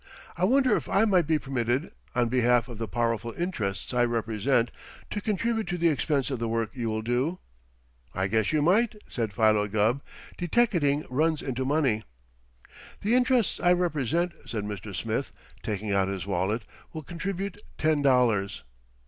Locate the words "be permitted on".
1.27-2.27